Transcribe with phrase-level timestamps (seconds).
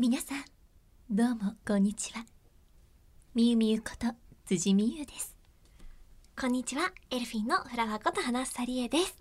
[0.00, 0.44] 皆さん
[1.10, 2.24] どうもこんにちは。
[3.34, 4.06] みゆみゆこと
[4.46, 5.34] 辻みゆです。
[6.40, 9.16] こんにちはエルフィンのフラワーこと花さりえです。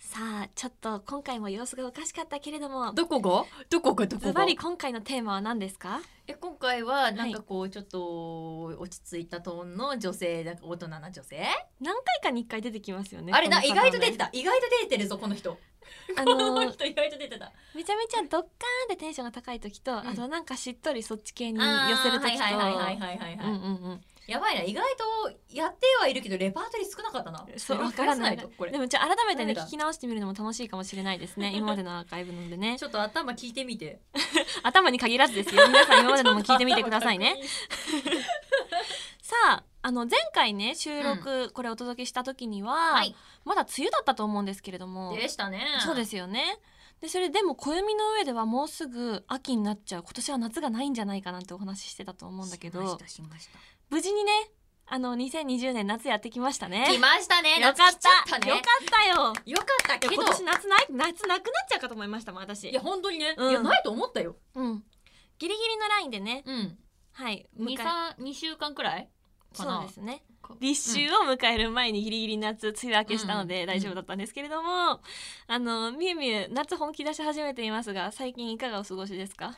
[0.00, 3.44] さあちょっと今回も様子がおかしかったけれどもどこが？
[3.70, 4.28] どこがどこが？
[4.30, 6.00] ズバリ今回のテーマは何ですか？
[6.26, 11.46] え今回はなんかこうちょっと落ち着いたトーンの女性なんか大人な女性、
[11.80, 13.90] 何回かに1回出てきますよねあれな意この方ね。
[13.92, 14.30] 外と出てた。
[14.32, 15.56] 意外と出てるぞこの人
[16.16, 17.52] あこのの人意外と出てた。
[17.74, 18.46] めちゃめちゃドッカーンっ
[18.88, 20.08] てテンションが高い時と、ん。
[20.08, 24.04] あとなんかしっとりそっち系に寄せる時とはいはいはいはいはいはい、うんうんうん。
[24.26, 27.46] やばいな意外とやってはいるけどレパートリー少なかったな。
[27.58, 28.36] そうれをわからない。
[28.38, 28.72] とこれ。
[28.72, 32.78] でもじゃあ改めてね聞き直してみるのも楽しいかもしれないですね 今までのアーカイブのでね。
[32.78, 34.00] ちょっと頭聞いてみて。
[34.62, 35.66] 頭に限らずですよ。
[35.68, 37.38] 皆さん今までのも聞いてみてくださいね。
[39.20, 43.14] さああの前回ね収録これお届けした時には、はい。
[43.44, 45.14] まだ梅雨だったと思うんですけれども。
[45.14, 45.60] でしたね。
[45.80, 46.58] そうですよね。
[47.02, 50.02] でそれでも暦の上ではもうすぐ秋になっちゃう。
[50.02, 52.80] 今年は夏がないんじゃないかなんてお話ししてたと思うんだけど。
[52.80, 53.58] しましたしました。
[53.90, 54.32] 無事にね
[54.86, 56.86] あの2020年夏やってきましたね。
[56.88, 57.60] 来ましたね。
[57.60, 57.84] よかった。
[57.84, 58.48] 夏来ちゃったね。
[58.52, 59.34] よかったよ。
[59.44, 60.14] よかったけど。
[60.14, 62.70] 今年夏ない夏なくなっちゃうかと思いましたもん私。
[62.70, 63.50] いや本当にね、うん。
[63.50, 64.36] いやないと思ったよ。
[64.54, 64.82] うん。
[65.38, 66.42] ギリギリのラインでね。
[66.46, 66.78] うん。
[67.12, 67.46] はい。
[67.54, 69.10] 二迎え三二週間くらい
[69.62, 70.22] そうですね。
[70.42, 73.66] か立秋を迎える前にギリギリ夏梅雨明けしたのでうん。
[73.66, 75.00] 大丈夫だったんですけれども、
[75.46, 79.56] あのみゆみゆ夏本気出し始めていますが最近いかがお過ごしですか？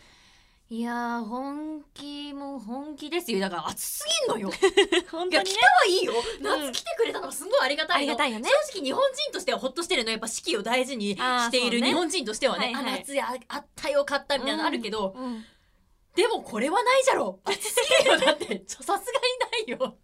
[0.68, 3.38] いやー本気も本気ですよ。
[3.38, 4.50] だから暑すぎんのよ。
[5.12, 6.12] 本いや来たはいいよ。
[6.40, 8.48] 夏来てくれたのがすごいありがたいのありがたいよね。
[8.72, 10.10] 正直日本人としてはほっとしてるの。
[10.10, 11.86] やっぱ四季を大事にしているね。
[11.88, 12.66] 日本人としてはね。
[12.66, 12.94] はいはい。
[12.94, 15.44] あ夏やあったよかったみたいなのあるけど、うん
[16.16, 17.40] でもこれはないじゃろ。
[17.44, 18.12] 暑すぎる。
[18.12, 19.98] よだってちょさすがにないよ。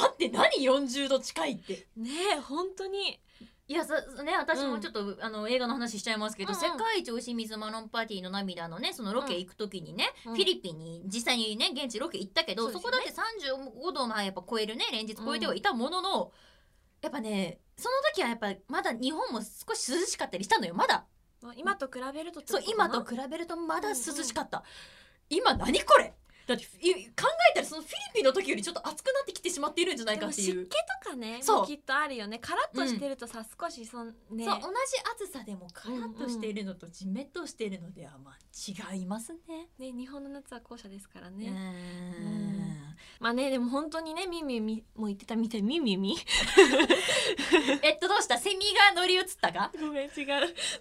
[0.00, 1.88] だって何40度近いって。
[1.96, 3.20] ねえ本当に。
[3.66, 6.60] いやさね私もちょっと、あの映画の話しちゃいますけど、うんうん。
[6.60, 10.34] 世界一美味しい水マロンパーティーの涙のねそのロケ行く時にね、うん。
[10.34, 12.80] フィリピンに実際にね現地ロケ行ったけどそ,、ね。
[12.82, 16.32] こだって35度をまあやっぱ超えるね連日超えてはいたものの、
[17.02, 20.94] やっぱねその時はやっぱまだ日本も少し涼しかったりしたのよまだ。
[20.94, 21.06] まあ
[21.56, 24.62] 今と比べるとそう今と比べるとまだ涼しかった、
[25.28, 26.14] 今何これ？
[26.46, 30.46] だってい考えたらそのフィリピンの時よりちょっと暑くなってきてしまっているんじゃないかっていう。
[30.46, 30.70] 湿気
[31.04, 31.60] とかねそう。
[31.60, 32.40] もきっとあるよね。
[32.40, 39.68] カラッとしてるとさ、少しそんねそう同じ暑さでもカラッとしているのとジメッとしているのではまあ違いますね。
[39.78, 42.79] ね日本の夏は後者ですからうね、ん
[43.18, 45.62] まあねでも本当にねみみみもう言ってたみたい。
[45.62, 46.16] みみみ
[47.82, 48.38] えっとどうした？
[48.38, 48.56] セミ
[48.94, 49.70] が乗り移ったか？
[49.78, 50.10] ごめん違う。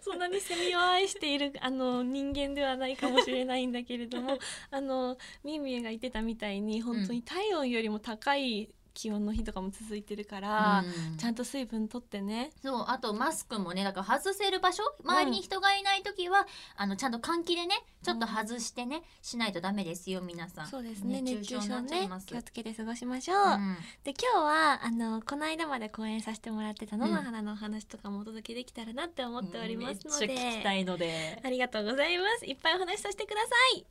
[0.01, 4.37] そんなにセミを愛しているあの人間ではないかもしれないんだけれども
[4.71, 10.83] あのみみが言ってたみたいに本当に体温よりも高い気温の日とかも続いてるから、
[11.17, 12.51] ちゃんと水分取ってね。
[12.61, 16.45] そうあとマスクもねだから外せる場所周りに人がいない時は、
[16.75, 20.67] あのちゃんと換気でねちょっと外してね、しないとダメですよ皆さん。
[20.67, 21.21] そうですね。
[21.21, 23.77] 熱熱中症ね気をつけて過ごしましょう、うん。
[24.03, 27.11] で今日はあのこの間まで公演させてもらってた野うん。
[27.13, 31.41] の花のお話とかもお届けできたらなって思っておりますので、めっちゃ聞きたいので。
[31.41, 32.45] ありがとうございます。
[32.45, 33.85] いっぱいお話しさせてください。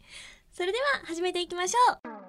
[0.53, 2.28] それでは始めていきましょう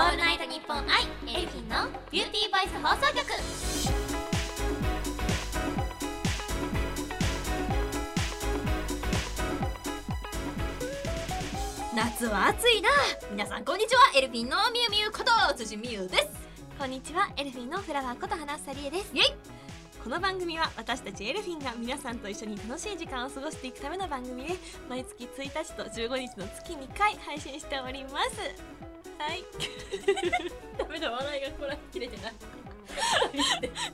[0.00, 0.84] オールナイトニッポン i
[1.26, 1.76] エルフィンの
[2.10, 3.26] ビューティーボイス放送局。
[11.94, 12.88] 夏は暑いな。
[13.30, 14.00] 皆さんこんにちは。
[14.16, 16.28] エルフィンのみゆみゆこと辻みゆです。
[16.78, 17.28] こんにちは。
[17.36, 19.10] エルフィンのフラワーこと花さりえです。
[19.14, 19.26] イエイ。
[20.02, 24.54] この番組は私たちエルフィンが皆さんと一緒に楽しい時間を過ごしていくための番組で
[24.88, 29.44] 毎月1日と15日の月2回配信しておりますはい。
[30.78, 32.32] ダメだ笑いがこらえきれてない。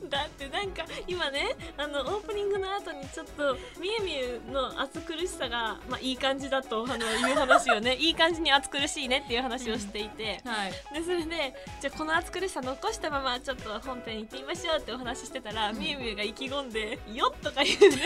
[0.09, 10.73] だってなんか今ねあのオープニングの後にちょっとみゆみゆの暑苦しさが、まあ、いい感じだとあのいう話をね いい感じに暑苦しいねっていう話をしていて、はい。
[10.95, 15.79] でそれでじゃあこの暑苦しさ残したままちょっと本編行ってみましょうってお話ししてたら、うん。
[15.79, 17.99] みゆみゆが意気込んで「よっ!」とか言うね。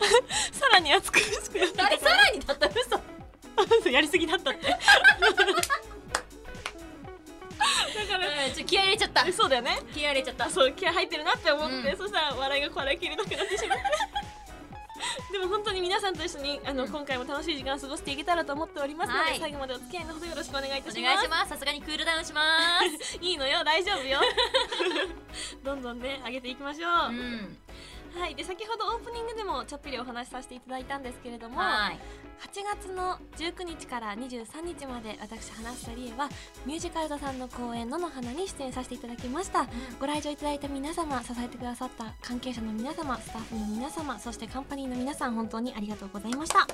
[0.52, 2.66] さらに暑苦しくなってあれさらにだった？
[2.66, 3.00] 嘘。
[3.90, 4.66] やりすぎだったって
[7.60, 9.26] だからうんちょ気合い入れちゃった。
[9.26, 9.78] えそうだよね。
[9.92, 10.46] 気合い入れちゃった。
[10.46, 11.96] あそう気合入ってるなって思って、うん。
[11.96, 13.84] そしたら笑いがこらえきれなくなってしまって。
[15.32, 16.90] でも本当に皆さんと一緒にあの、うん。
[16.90, 19.38] 今回も楽しい時間を過ごしていけたらと思っておりますので、はい。
[19.40, 20.98] 最後までお付き合いのほどよろしくお願いいたします。
[20.98, 21.48] お願いします。
[21.50, 22.42] さすがにクールダウンしま
[23.00, 23.16] す。
[23.20, 24.20] いいのよ大丈夫よ。
[25.64, 27.58] どんどんね上げていきましょう、うん
[28.14, 31.98] はいで先ほどオープニングでもちょっぴりお話しさせていただいたんですけれどもはい。
[32.40, 36.28] 8月の19日から23日まで私花房理恵は
[36.64, 39.66] ミュージカル座さんの公演「野の花」に出演させていただきました。
[40.00, 46.66] ご来場いただいた皆様支えてくださった関係者の皆様スタッフの皆様そしてカンパニーの皆さん本当にありがとうございました。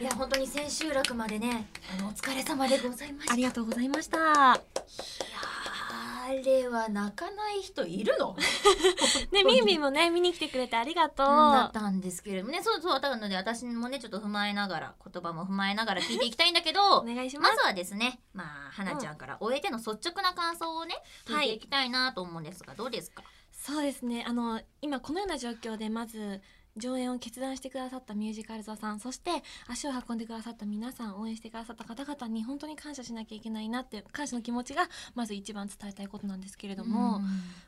[0.00, 3.34] いや本当に千秋楽までねあのお疲れ様でございました。
[3.34, 5.59] ありがとうございました
[5.92, 8.36] あれは泣かない人いるの？
[9.32, 11.26] ねみーみーもね見に来てくれてありがとう。
[11.26, 12.62] だったんですけれどもね。
[12.62, 17.54] そうそうなので私もねちょっと踏まえながら言葉も踏まえながら聞いていきたいんだけどお願いします。
[17.56, 20.94] まずはですねまあ花ちゃんから終えての率直な感想をね
[21.26, 23.22] 聞いていきたいなと思うんですが、どうですか？
[23.52, 24.24] そうですね。
[24.26, 26.40] あの今このような状況でまず
[26.80, 29.30] 上演を決断してくださったミュージカル座さんそして
[29.68, 37.20] 足を運んでくださった皆さん応援してくださった方々に本当に感謝しなきゃいけないなって感謝の気持ちがまず一番伝えたいことなんですけれども、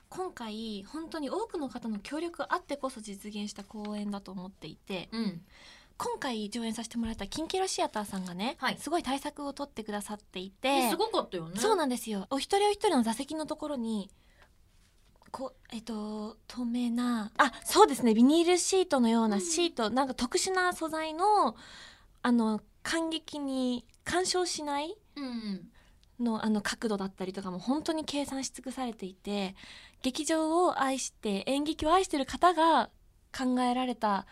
[0.09, 5.41] 今回本当に多くの方の協力あってこそ実現した公演だと思っていてうん、うん
[5.99, 8.77] 今回上演させてもらったキンキロシアターさんがね、はい。
[8.79, 11.61] すごい対策を取ってくださっていてですごかったよね。
[11.61, 12.27] そうなんですよ。
[12.31, 14.11] お一人お一人の座席のところに
[15.33, 18.15] こうえっと透明なあそうですね。
[18.15, 21.57] ビニールシートのようなシート、なんか特殊な素材の
[22.23, 25.69] あの感激に干渉しないうん。
[26.21, 29.57] のあの角度だったりとかも本当に計算し尽くされていて
[30.03, 32.91] 劇場を愛して演劇を愛してる方が
[33.37, 34.27] 考えられた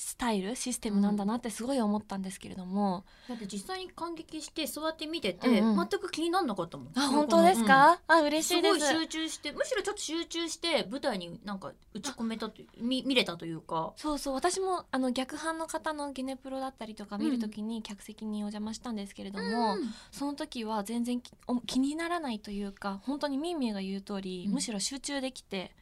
[0.00, 5.88] スタイルシステムなんだなってすごい思ったんですけれども、だって実際に感激して座って見てて、うんうん。
[5.88, 6.92] 全く気になんなかったもん。
[6.94, 8.78] あ本当ですか、あ嬉しすいです。
[8.78, 13.92] ごい集中してむしろちょっと集中して舞台になんか打ち込めたと見見れたというか。
[13.96, 14.34] そうそう。
[14.34, 21.20] 私もあの逆反の方のゲネプロだったりとか見るときに客席にお邪魔したんですけれども、うんその時は全然
[21.66, 24.52] 気にならないというか本当にみーみーが言う通り、うん。
[24.54, 25.72] むしろ集中できて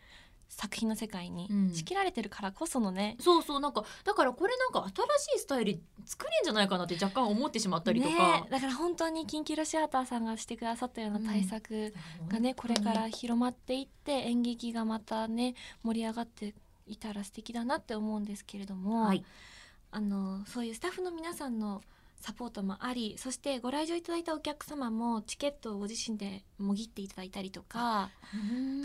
[0.48, 1.74] 作品の世界にうん。
[1.74, 11.92] 仕切られてるからこそのね、そうそうなんかだからこれなんか新しいスタイル作れんじゃないかなって若干思ってしまったりとか、ねだから本当にキンキロシアターさんがしてくださったような対策
[12.28, 16.54] がね、これから広まっていって演劇がまたね盛り上がって
[16.86, 19.24] いたら素敵だなって思うんですけれども、はい。
[19.90, 21.80] あのそういうスタッフの皆さんの
[22.20, 28.10] サポートもありそしてご来場いただいたお客様もチケットをご自身でもぎっていただいたりとか、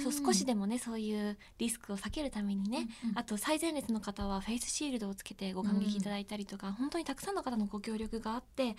[0.03, 3.17] そう少しでもねそういうリスクを避けるためにね、うんうん。
[3.17, 8.75] あと最前列の方はフェイスシールドをつけてご感激いただいたりとか、本当にたくさんの方のご協力があって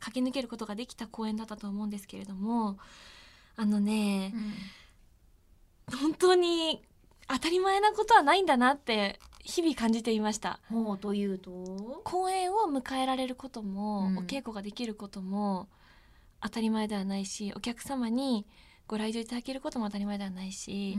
[0.00, 2.78] 駆け抜けることができた公演だったと思うんですけれども
[3.56, 4.34] あのね
[6.00, 6.82] 本当に
[7.28, 10.60] 当たり前なことはないんだなって日々感じていました。
[10.70, 11.50] うん、もうというと？
[12.04, 14.18] 公演を迎えられることも、うん。
[14.18, 15.68] お稽古ができることも
[16.40, 18.46] 当たり前ではないしお客様に
[18.88, 20.98] ご来場いただけることも当たり前ではないし、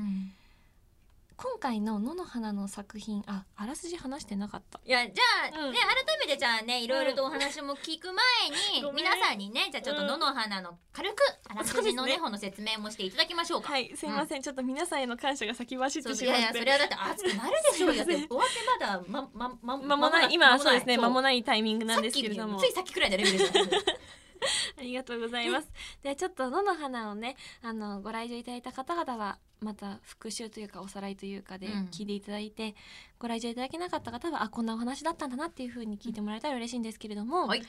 [1.36, 4.80] 今回の「野の花」の作品ああらすじ話してなかった。
[4.86, 5.72] いやじゃあ、うん。
[5.74, 9.06] ね改めてじゃあねいろいろとお話も聞く前に、ごめん。
[9.06, 11.16] 皆さんにねじゃあちょっとうん野の花の軽く
[11.50, 13.74] あらすじのね方の説明もしていただきましょうか。
[13.74, 16.44] はいすいません、ちょっと皆さんへの感謝が先走ってそうしまって。
[16.44, 17.88] そういやいやそれはだって熱くなるでしょ。
[17.88, 21.24] うよだって終わってまだままま間もない今はそうですね間もない。
[21.24, 22.60] ないタイミングなんですけれども。
[22.60, 23.64] さっきついさっきくらいのレベルですよ
[24.78, 25.72] ありがとうございます。
[26.02, 31.74] でちょっと野の花をねあのご来場いただいた方々はまた復習というかおさらいというかでうん。
[31.92, 32.76] 聞いていただいて、
[33.20, 37.64] ご来場いただけなかった方はあこんなお話だったんだなっていう風に聞いてもらえたら嬉しいんですけれども、はい。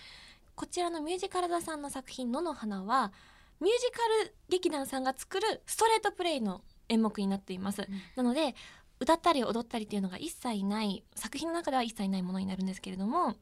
[0.54, 3.12] こちらのミュージカル座さんの作品「野の花」は
[3.60, 7.86] ミュージカル劇団さんが作るストレートプレイの演目になっています。
[8.16, 8.54] なので
[9.00, 13.36] 歌ったり踊ったりっていうのが一切ない作品の中では一切ないものになるんですけれども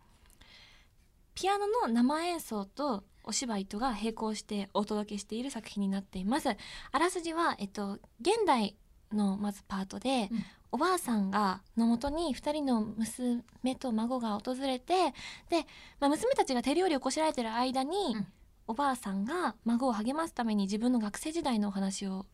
[1.34, 6.48] ピアノの生演奏とお芝居とが並行してお届けしている作品になっています。
[6.48, 6.56] あ
[6.98, 8.76] らすじは、えっと、現代
[9.12, 10.44] のまずパートで、うん。
[10.74, 13.42] おばあさんがのもとに2人の娘
[13.78, 15.12] と孫が訪れて
[15.50, 15.66] で、
[16.00, 18.26] まあ、娘たちが手料理をこしらえてる間に、うん。
[18.68, 22.24] おばあさんが孫を励ますために自分の学生時代のお話を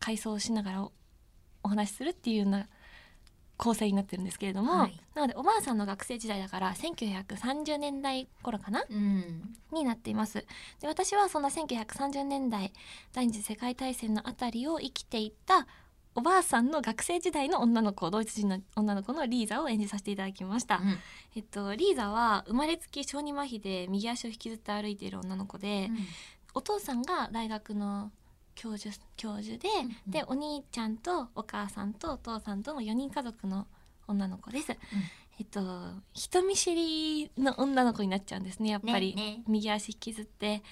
[0.00, 0.92] 回想しながらお
[1.62, 2.68] お話しするっていうような
[3.58, 5.00] 構成になってるんですけれども、はい。
[5.14, 8.84] なのでおばあさんの学生時代だから1930年代頃かな？
[8.88, 9.54] うん。
[9.72, 10.46] になっています。
[10.80, 12.72] で私はそんな1930年代
[13.12, 15.66] 第二次世界大戦のあたりを生きていた
[16.14, 20.98] おばあさんの学生時代の女の子ドイツ人の女の子のリーザを演じさせていただきました、うん。
[21.36, 25.90] えっと、リーザは生まれつき小児麻痺で右足を引きずって歩いている女の子で、
[26.54, 28.10] お父さんが大学の
[28.58, 33.66] 教授教授で、うんでお兄ちゃんとお母さんとお父さんとの4人家族の
[34.08, 34.76] 女の子です。
[35.38, 35.60] えっと
[36.12, 39.42] 人見知りの女の子になっちゃうんですねやっぱり、ねね。
[39.46, 40.62] 右足引きずって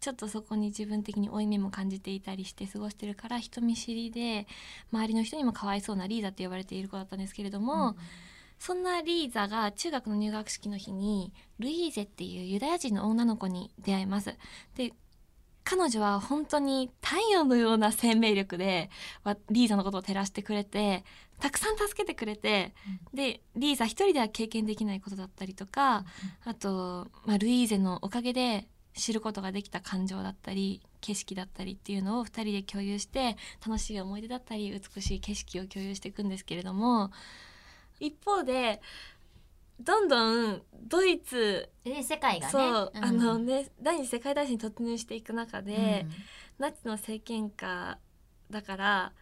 [0.00, 4.48] ちょっとそこに自分的に負い目も感じていたりして過ごしてるから人見知りで
[4.92, 7.96] 周りの人にもかわいそうなリーザって呼ばれている子だったんですけれども、
[8.58, 14.34] そんなリーザが中学の入学式の日にルイーゼっていうユダヤ人の女の子に出会います。
[14.74, 14.92] で
[15.68, 18.88] 彼女は本当に太陽のような生命力で
[19.24, 21.04] わリーザのことを照らしてくれて
[21.40, 22.72] たくさん助けてくれて、
[23.12, 26.04] でリーザ一人では経験できないことだったりとか、
[26.46, 37.10] あと、まあ、ルイーゼのおかげで知ることができた感情だったり景色だったりっていうのを2人で共有して楽しい思い出だったり美しい景色を共有していくんですけれども
[38.00, 38.80] 一方で
[39.80, 42.52] どんどんドイツ、で世界がね。
[42.52, 43.04] そう、ん。
[43.04, 46.06] あのね第二次世界大戦に突入していく中で、
[46.58, 47.98] ナチの政権下
[48.50, 49.12] だから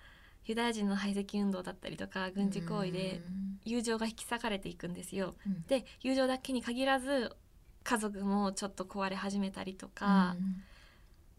[0.45, 3.23] ユダヤ人の排斥運動だったりとか軍事行為で
[3.65, 5.35] 友情が引き裂かれていくんですよ。
[5.47, 5.63] うん。
[5.67, 7.35] で友情だけに限らず
[7.83, 10.37] 家族もちょっと壊れ始めたりとか、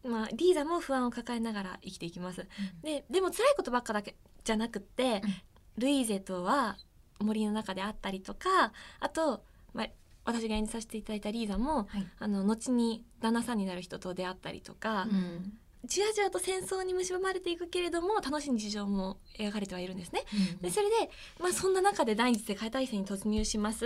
[0.04, 2.48] まあ、リーダーも不安を抱えながら生きていきます。
[2.84, 5.34] ででも辛いことばっかだけじゃなくって、うん。
[5.78, 6.78] ルイーゼとは
[7.20, 9.44] 森の中であったりとかあと、
[9.74, 9.88] まあ、
[10.26, 12.08] 私が演じさせていただいたリーザも、はい。
[12.20, 15.54] あの後に旦那さんになる人と出会ったりとか、うん。
[15.86, 20.24] じわじわと戦争に蝕まれていくけれども楽しい日常も描かれてはいるんですね。
[20.62, 23.86] でそれで、まあ、そんな中で第二次世界大戦に突入します。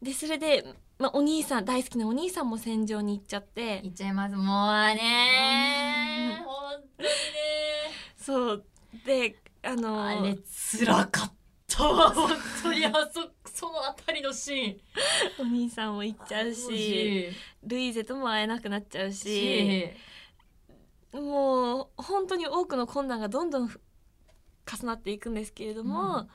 [0.00, 0.64] でそれで、
[0.98, 3.80] まあ、お兄さん大好きなお兄さんも戦場に行っちゃって。
[3.82, 4.34] 言っちゃいます。
[4.34, 4.44] もう
[4.94, 6.38] ね。
[6.38, 6.44] うん。
[6.44, 6.54] 本
[6.96, 7.14] 当にね。
[8.16, 8.64] そう。
[9.04, 10.38] であのあれ
[10.78, 11.39] 辛かった
[11.78, 12.30] わ本
[12.62, 14.80] 当にあそそのあたりのシーン。
[15.40, 17.28] お兄さんも行っちゃうし
[17.62, 19.90] ルイーゼとも会えなくなっちゃうしし
[21.12, 23.80] もう本当に多くの困難がどんどんふ
[24.66, 26.28] 重なっていくんですけれども、うん。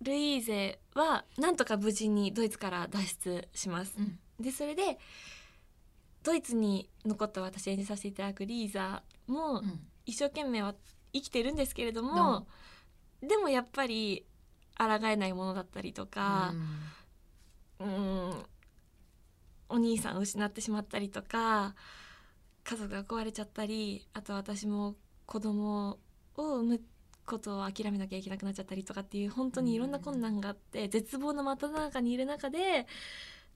[0.00, 3.94] ルイーゼはなんとか無事にドイツから脱出します。
[3.98, 4.18] うん。
[4.40, 4.98] でそれで
[6.22, 9.80] ドイツに残った私演じさせていただくリーザもうん。
[10.06, 10.74] 一生懸命は
[11.12, 12.46] 生きてるんですけれども、
[13.22, 14.24] でもやっぱり
[14.78, 16.54] 抗えないものだったりとか、
[17.80, 18.44] うん、
[19.68, 21.74] お兄さんを失ってしまったりとか
[22.64, 24.94] 家族が壊れちゃったりあと私も
[25.26, 25.98] 子供
[26.36, 26.80] を産む
[27.26, 32.86] ことを諦めなきゃいけなくなっちゃったりとかっていう本当にいろんな困難があって絶望の真っ只中にいる中で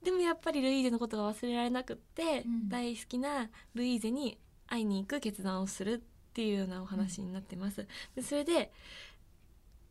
[0.03, 7.87] でもやっぱりルイーゼのことが忘れられなくって、うん大好きなルイーゼに会いに行く決断をするっていうようなお話になってます。
[8.17, 8.73] でそれで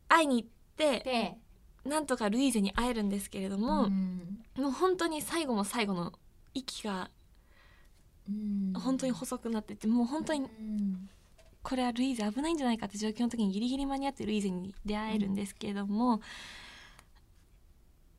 [0.08, 0.48] 会いに行っ
[1.84, 4.38] なんとかルイーゼに会えるんですけれども、うん。
[4.56, 6.12] もう本当に最後も最後の
[6.54, 7.10] 息が
[8.28, 8.72] うん。
[8.74, 11.08] 本当に細くなっててもう本当にうん。
[11.62, 16.20] これはルイーゼ危ないんじゃないかって状況の時にギリギリ間に合ってルイーゼに出会えるんですけれども、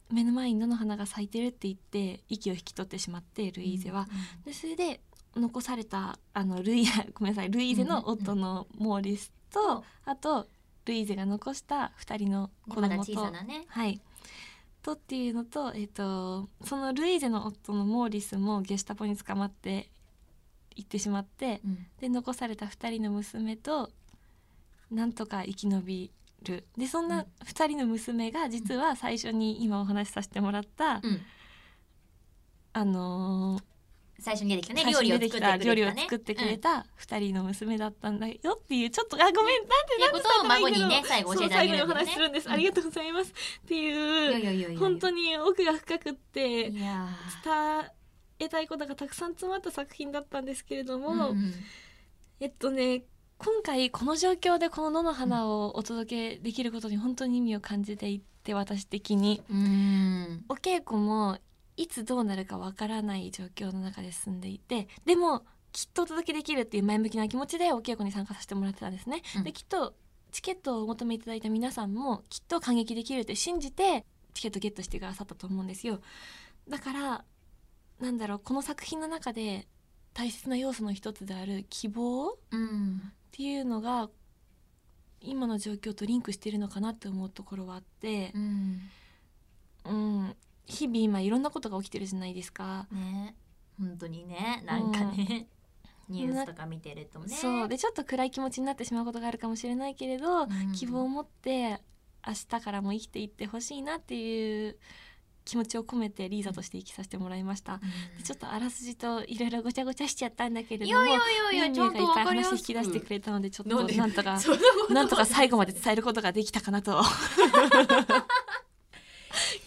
[0.09, 4.07] 目の前に野の花が咲いてるって言って息を引き取ってしまってルイーゼは。
[4.45, 5.01] でそれで
[5.35, 10.47] 残されたあのルイ ごめんなさいルイーゼの夫のモーリスと、あと
[10.85, 13.65] ルイーゼが残した2人の子供と小さなね。
[13.67, 14.01] はい。
[14.81, 19.89] とっていうのと,、えっとそのルイーゼの夫のモーリスもゲシュタポに捕まって
[20.75, 21.87] 行ってしまってうん。
[21.99, 23.91] で残された2人の娘と
[24.91, 26.11] なんとか生き延び
[26.43, 26.65] る。
[26.77, 31.21] でそんな2人の娘が実は最初に今お話しさせてもらった、うん。
[32.73, 33.72] あのー
[34.19, 36.01] 最初に出てきたね最料理を作って初に出てきた料理をくれたね。
[36.03, 36.61] 作ってくれうん。
[36.61, 41.79] た2人の娘だったんだよっていうちょっとあごめんなんてっていうことを孫にね最後教えてあげるね。
[41.79, 42.53] そう最後にお話しするんです、うん。
[42.53, 43.31] ありがとうございます。
[43.31, 43.33] っ
[43.67, 46.83] ていう本当に奥が深くって伝
[48.39, 51.53] えたいことがたくさん詰まった作品だったんですけれども、ーうん
[52.39, 53.03] えっとね
[53.37, 59.41] 今回この状況でこの野の花をお届けできることに本当に意味を感じていて私的に。
[59.49, 60.45] うん。
[60.49, 61.37] お稽古も
[61.77, 69.21] いつどうなるかわからない状況の中で進んでいてでもきっとお届けできるっていう前向きな気持ちでお稽古に参加させてもらってたんですね。
[69.37, 69.95] うんできっと
[70.31, 74.03] チケットをお求めいただいた皆さんもきっと感激できるって信じて
[74.33, 76.01] チケットゲットしてくださったと思うんですよ。
[76.67, 77.25] だから
[77.99, 79.67] なんだろうこの作品の中で
[80.13, 84.09] 大切な要素の一つである希望っうんていうのが
[85.21, 88.81] 今の状況とリンクしているのかなって思うところはあってう、ん
[89.85, 92.87] うん、日々今いろんなことが起きてるじゃないですか。
[92.91, 93.35] ね。
[93.79, 94.63] 本当にね。
[94.65, 95.47] なんかね。
[96.09, 97.35] ニュースとか見てるとね。
[97.35, 97.67] そう。
[97.67, 100.71] でちょっと暗い気持ちになってしまうことがあるかもしれないけれど、うん。
[100.73, 101.81] 希望を持って
[102.25, 104.77] 明日からも生きていってほしいなっていう
[105.45, 107.73] 気持ちを込めてリーザとして生きさせてもらいました。
[107.73, 107.79] うん。
[108.17, 114.39] でちょっとあらすじといろいろごちゃごちゃしちゃったんだけれいどもやいやいやいやちゃんとミンミンがいっぱいわかりやす引き出してくれたのでちょっとなんとか
[114.89, 117.01] なんとか最後まで伝えることができたかなと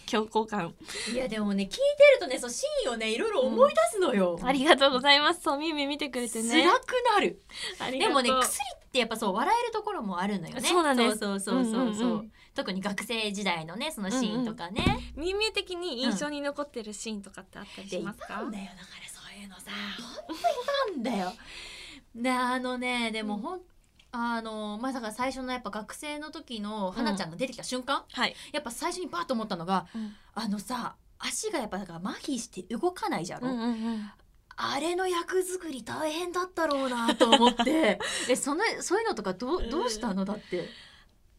[0.07, 0.73] 強行感。
[1.13, 5.41] いやでもね聞いてるとねそうシーンをねいろいろ思い出すのよ、ありがとうございます。
[5.41, 6.63] そうみゆみゆ見てくれてね。
[6.63, 7.43] 辛くなる。
[7.91, 10.61] でもね薬ってやっぱそう笑えるところもあるのよね。
[10.61, 11.17] そうなんです。
[11.19, 12.31] そうそうそうそう,、うんうんうん。
[12.55, 18.63] 特に学生時代のねそのシーンとかね、みゆみゆ的に印象に残ってるシーンとかってあったりしますか、いやいたんだよ。
[18.65, 19.61] だからそういうのさ
[20.25, 20.43] 本当にい
[20.95, 21.33] たんだよ。
[22.15, 23.61] であのねでもほん、
[24.11, 30.13] あのまあだから最初のやっぱ学生の時の花ちゃんが出てきた瞬間、はい、やっぱ最初にバーッと思ったのがうん。
[30.33, 34.11] あのさ足がやっぱだから麻痺して動かないじゃろ、うんうんうん。
[34.55, 37.99] あれの役作り大変だったろうなと思って。
[38.29, 40.25] えそのそういうのとかどうどうしたの？
[40.25, 40.69] だって、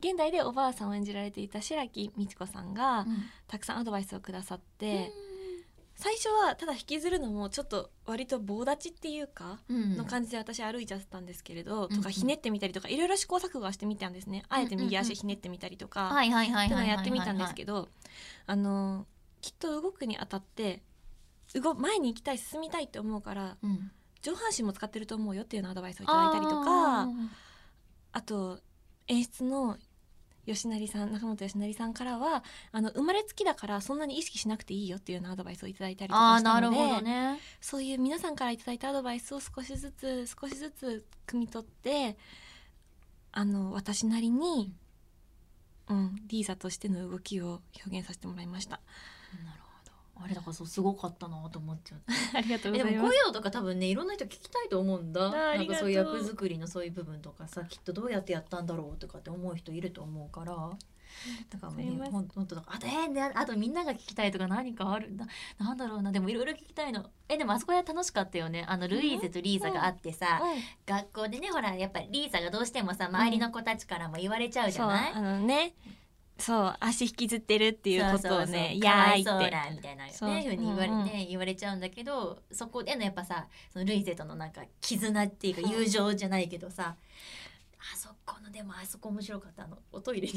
[0.00, 3.06] 現代でおばあさんを演じられていた白木美智子さんが
[3.46, 5.12] たくさんアドバイスをくださって、
[6.00, 9.96] 最初はただ引きずるのもちょっと割と棒立ちっていうか、うん。
[9.96, 17.88] の感じで私歩いちゃってたんですけれど、うんとかひねってみたりとかいろいろ試行錯誤はしてみたんですねあえて右足ひねってみたりとか、っていうのやってみたんですけど
[18.46, 19.06] あの
[19.40, 20.82] きっと動くにあたって
[21.54, 23.56] 動前に行きたい進みたいって思うから
[24.22, 27.08] 上半身も使ってると思うよっていうようなアドバイスをいただいたりとかあ
[28.12, 28.60] あと
[29.08, 29.76] 演出の
[30.54, 42.16] 吉成さん中本吉成さんからはあの生まれつきだからそんなに意識しなくていいよっていうようなアドバイスをいただいたりとかしたのでねそういう皆さんからいただいたアドバイスを少しずつ少しずつ汲み取って
[43.32, 44.72] あの私なりに、
[45.88, 48.80] うん、リーザとしての動きを表現させてもらいました。
[50.22, 52.96] あれだからそうすごかったなと思っちゃって ありがとうございます。
[52.96, 55.30] もこういうのとか多分ねいろんな人聞きたいと思うんだ。
[55.30, 60.76] なんかそういう役作りのそういう部分とかさきっとどうやってやったんだろうとかって思う人いると思うから。
[61.50, 62.12] だからねすいません。
[62.12, 65.26] ほんほんとだあとえー、であとみんなが聞きたいとか何かあるんだ。
[65.58, 67.10] なんだろうなでもいろいろ聞きたいの。
[67.28, 68.64] えでもあそこは楽しかったよね。
[68.68, 70.60] あのルイーゼとリーザがあってさ、うん。
[70.86, 75.74] 学校でねほらやっぱりリーザがどうしてもさ周りの子たちからも言われちゃうじゃない、そうあのね
[76.38, 79.50] そう足引きずってるっていうことをねやーいって。
[79.50, 86.96] だみたいなねそうふうに言われ,、言われちゃうんだけどそこでのやっぱさそのルイゼとのなんか絆っていうか友情じゃないけどさ
[87.80, 89.78] あそこのでもあそこ面白かったあの。
[89.92, 90.34] おトイレに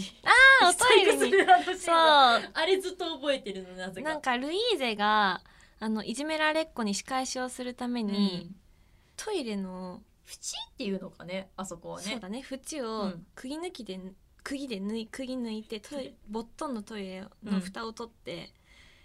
[0.61, 1.31] あ おトイレに。
[1.31, 1.95] にそう。
[1.95, 4.09] あれずっと覚えてるのなぜか。
[4.09, 5.41] なんかルイーゼが
[5.79, 8.55] あのいじめられっ子に仕返しをするために、うん。
[9.17, 10.37] トイレの、縁
[10.71, 12.11] っていうのかねあそこはね。
[12.11, 13.25] そうだね縁うをん。
[13.35, 13.99] 釘抜きで
[14.43, 18.51] 釘で縫い釘抜いてトイレボットンのトイレの蓋を取って、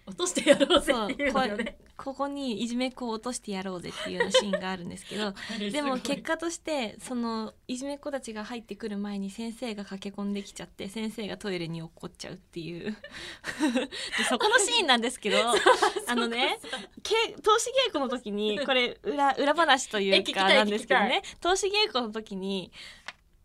[0.06, 1.78] 落としてやろうぜっていうのよね。
[1.96, 5.34] ここにいじめっ子を落としてやろうぜっていうようなシーンがあるんですけど。
[5.72, 12.94] でも結果としてそのいじめっ子たちが入ってくる前に先生が駆け込んできちゃって先生がトイレに落っこっちゃうっていう。
[14.18, 15.38] でそこのシーンなんですけど
[16.06, 16.60] あのね
[17.02, 21.22] け投資稽古の時にこれ裏裏話というかなんですけどね。
[21.40, 22.70] 投資稽古の時に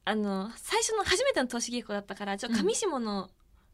[0.03, 3.29] あの最初の初めての投資稽古だったからちょっと上下の、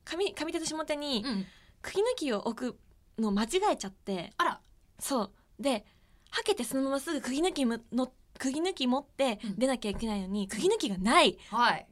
[0.05, 1.45] 上上手と下手にうん。
[1.81, 2.77] 釘抜きを置く
[3.21, 4.59] のを間違えちゃってあら。
[4.99, 5.31] そう。
[5.59, 5.85] で
[6.29, 9.55] はけてそのまますぐ釘抜きむの釘抜き持ってうん。
[9.57, 11.37] 出なきゃいけないのに、釘抜きがない。
[11.49, 11.87] はい、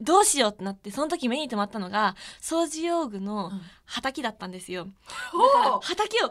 [0.00, 3.60] どうしようってなってその時目に留まったのが掃除用具のうん。
[3.86, 4.86] 畑だったんですよ。
[5.32, 6.30] ほだからう畑を「は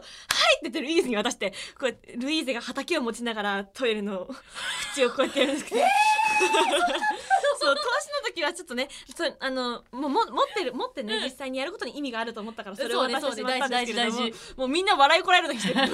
[0.62, 4.28] い!」って言ってルイーゼに渡してこうルイーゼが畑を持ちながらトイレの
[4.96, 5.80] 縁をこうやってやるんですけど、
[7.60, 11.24] そう投資の時はちょっとねそうあのもうも持ってる持ってね、うん。
[11.24, 14.54] 実際にやることに意味があると思ったからそれそうねを渡してしまったんですけれども、そうね大事。
[14.54, 15.90] 大もうみんな笑いこらえる時して でも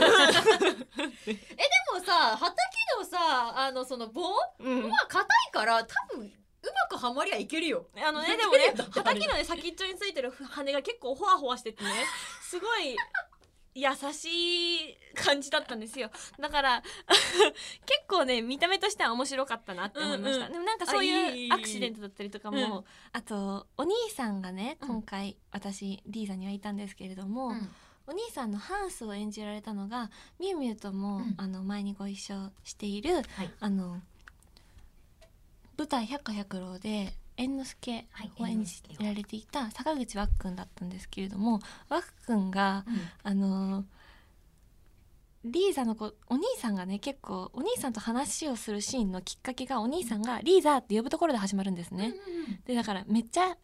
[2.04, 2.56] さ畑
[2.98, 4.22] のさあのその棒
[4.60, 4.88] うん。
[4.88, 7.86] まあ硬いから多分うまくはまりゃいけるよ。
[7.96, 11.90] あのねでもね畑のね先っちょについてる羽が結構ホワホワしててね
[12.42, 12.96] すごい
[13.76, 16.10] 優しい感じだったんですよ。
[16.40, 16.82] だから
[17.84, 20.52] 結構ね見た目としては面白かったなって思いました、うんうん。
[20.54, 22.84] でもなんかそうあいうアクシデントだったりとかも、うん。
[23.12, 27.70] あとお兄さんがねうん今回、私リーザにはいたんですけれども、うん。
[28.06, 31.34] お兄さんのハンスを演じられたのがみゆみゆとも、うん。
[31.36, 33.50] あの前にご一緒しているはい。
[33.60, 34.00] あの
[35.76, 42.50] 舞台「百花百郎」で猿之助はいを演じられていた坂口わっくんだったんですけれどもわっくん。
[42.50, 42.84] が
[43.22, 43.84] あの
[45.44, 52.14] リーザの子お兄さんがね結構お兄さんと話をするシーンのきっかけがお兄さんが「リーザ」って呼ぶところで始まるんですね。
[52.64, 53.56] でだからめっちゃ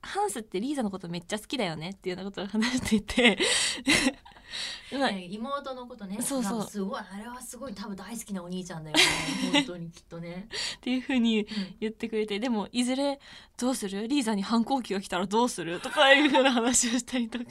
[0.00, 3.38] ハンスってリーザのことめっちゃ好きだよねっていうようなことを話していて
[5.30, 6.18] 妹のことね。
[6.20, 6.66] そうそう。
[6.68, 9.02] すごいあれはすごい多分大好きなお兄ちゃんだよね。
[9.52, 11.46] 本当にきっとね、っていうふうに
[11.80, 13.18] 言ってくれてでもいずれ
[13.58, 14.06] どうする？
[14.08, 15.80] リーザに反抗期が来たらどうする？
[15.80, 17.44] とかいうふうな話をしたりとか。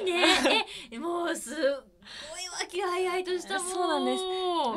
[0.00, 0.66] いいね。
[0.90, 4.22] えもうすっごい和気あいあいとしたも そうなんです。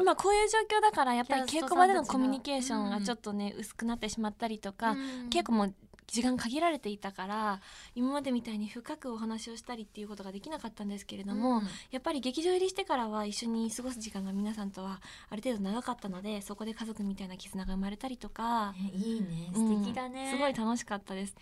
[0.01, 5.29] 今こういう状況だからやっぱり稽古場でのコミュニケーションがちょっとね、薄くなってしまったりとか、うん。
[5.29, 5.73] 稽古も
[6.07, 7.61] 時間限られていたから
[7.95, 11.63] 今までみたいに深くお話をしたりっていうことができなかったんですけれども、うん。
[11.91, 19.79] やっぱり劇場入りしてからは一緒に過ごす時間が皆さんとはある程度長かったのでそこで家族みたいな絆が生まれたりとか、ねいいねうん。
[19.79, 21.35] 素敵だね、すごい楽しかったです。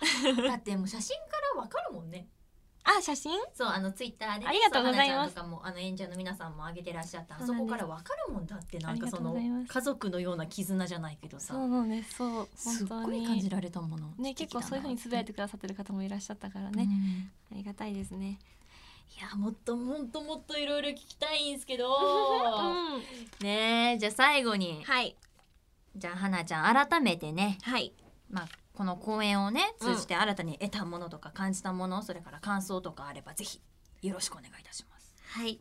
[0.46, 2.28] だってもう写真からわかるもんね
[2.86, 3.32] あ写真？
[3.52, 5.34] そうあのツイッターでね、ありがとうございます。
[5.34, 11.54] とかもあの演者の皆さんも上げてらっしゃったあそこからわかるもんだってなんかその家族のような絆じゃないけどさ。
[11.54, 12.14] そうなんです。
[12.14, 12.48] そう。
[12.54, 18.38] すっ本当にごい感じられたものね結構そういう風につぶやいてくださってる方もいらっしゃったからね、ね、ありがたいですね。
[19.18, 21.88] いやもっともっともっといろいろ聞きたいんですけど。
[21.88, 23.00] う
[23.42, 24.84] んねえじゃあ最後に。
[24.84, 25.16] はい。
[25.96, 27.58] じゃあ花ちゃん改めてね。
[27.62, 27.92] はい。
[28.30, 33.60] まあこの公演をね通じて新たに得たものとか感じたもの、それから感想とかあればぜひ
[34.02, 35.14] よろしくお願いいたします。
[35.28, 35.58] はい。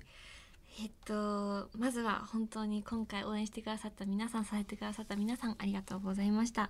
[0.82, 6.70] えっとまずは本当に今回応援してくださった皆さん支えてくださった皆さんありがとうございました。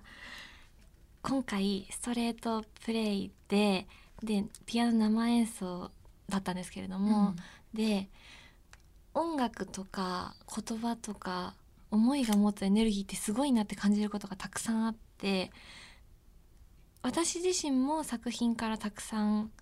[1.22, 3.88] 今回ストレートプレイで
[4.22, 5.90] でピアノ生演奏
[6.28, 7.34] だったんですけれども、
[7.74, 8.08] で
[9.12, 11.54] 音楽とか言葉とか
[11.90, 15.50] 思いが持つエネルギーってすごいなって感じることがたくさんあって
[17.06, 19.52] 私自身も作品からたくさん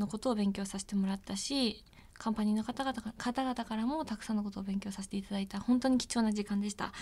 [0.00, 6.92] のことを勉強させてもらったしカンパニーの方々か方々からもたくさんのことを勉強させていただいた本当に貴重な時間でした。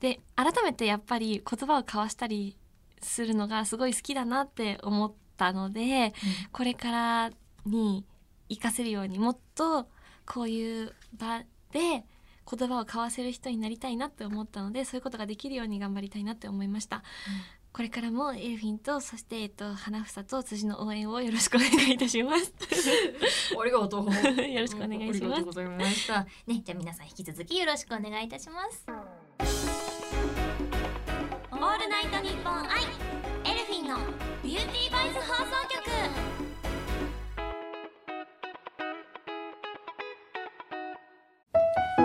[0.00, 2.56] で改めてやっぱり言葉を交わしたり
[3.00, 6.12] するのがすごい好きだなって思ったので
[6.50, 7.30] これから
[7.64, 8.04] に
[8.48, 9.86] 活かせるようにもっと
[10.26, 12.04] こういう場で
[12.48, 17.02] 言葉を交わせる人になりたいなって思ったのでそういうことができるように頑張りたいなって思いました、
[17.76, 22.54] これからもエルフィンとそして、えっと、花房と辻の応援をよろしくお願いいたします
[23.60, 24.04] ありがとう。
[24.48, 26.26] よろしくお願いしますありがとうございました。
[26.46, 28.86] ね、じゃあ皆さん引き続きよろしくお願いいたします。
[28.88, 32.84] オールナイトニッポンアイ
[33.44, 33.98] エルフィンの
[34.42, 35.50] ビューティーバイス放送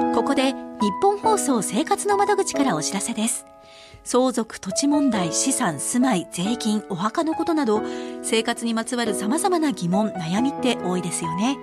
[0.04, 0.58] 局ここで日
[1.02, 3.46] 本放送生活の窓口からお知らせです。
[4.04, 7.82] 相続、土地問題、資産、住まい、税金、お墓のことなど、
[8.24, 11.58] 生活にまつわる様々な疑問、悩みって多いですよね。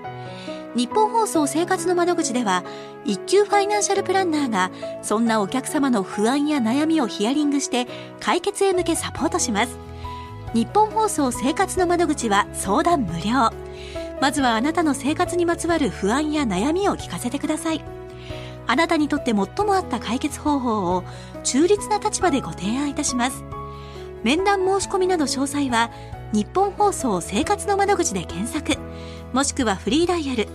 [0.76, 2.62] 日本放送生活の窓口では、
[3.04, 4.70] 一級ファイナンシャルプランナーが、
[5.02, 7.86] そんなお客様の不安や悩みをヒアリングして、
[8.20, 9.76] 解決へ向けサポートします。
[10.54, 13.50] 日本放送生活の窓口は相談無料。
[14.20, 17.97] まずはあなたの生活にまつわる不安や悩みを聞かせてください。
[18.68, 21.02] あなたにとって最も合った解決方法を
[21.42, 23.42] 中立な立場でご提案いたします。
[24.22, 25.90] 面談申し込みなど詳細は
[26.32, 28.76] 日本放送生活の窓口で検索、
[29.32, 30.46] もしくはフリーダイヤル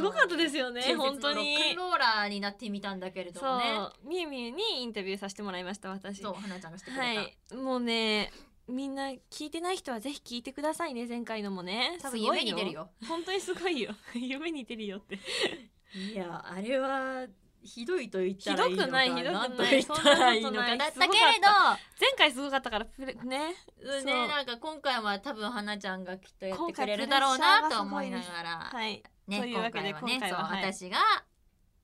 [0.00, 1.54] ごかったですよね本当に。
[1.54, 3.64] ロックンローラーになってみたんだけれどそもね。
[4.04, 6.22] うみゆみゆにインタビューさせてもらいました私。
[6.22, 7.56] そう花ちゃんがしてくれた、はい。
[7.56, 8.32] もうね
[8.68, 11.98] みんな聞いてない人はぜひ聞いてくださいね前回のもね。
[12.02, 12.90] 多分すごい夢に出るよ。
[13.08, 13.94] 本当にすごいよ。
[14.14, 15.18] 夢に出るよって。
[15.94, 17.26] いやあれは
[17.66, 19.84] ひどいと言ったらいいのかひどくないひどくない。
[19.84, 20.78] と言ったらいいのかそんなことない。
[20.78, 21.00] だった。
[21.00, 21.40] けれ
[22.00, 22.86] 前回すごかったから
[23.24, 23.54] ね。
[24.04, 29.02] ねなんか今回は多分花ちゃんがきっとやってくれるだろうなと思いながら、はい。
[29.26, 30.98] ね、今回はねそう、私が